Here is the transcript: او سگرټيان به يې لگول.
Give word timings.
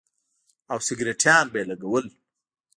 او 0.71 0.77
سگرټيان 0.87 1.45
به 1.51 1.57
يې 1.61 1.65
لگول. 1.71 2.05